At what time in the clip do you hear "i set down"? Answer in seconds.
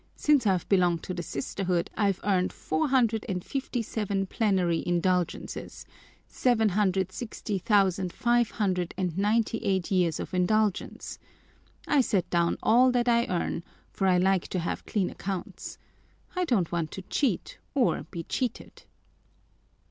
11.87-12.57